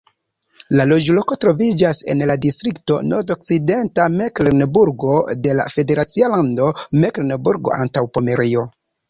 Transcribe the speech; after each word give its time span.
La 0.77 0.85
loĝloko 0.91 1.35
troviĝas 1.43 1.99
en 2.13 2.23
la 2.31 2.37
distrikto 2.45 2.97
Nordokcidenta 3.09 4.07
Meklenburgo 4.15 5.13
de 5.45 5.55
la 5.61 5.67
federacia 5.77 6.33
lando 6.39 6.73
Meklenburgo-Antaŭpomerio. 7.05 8.67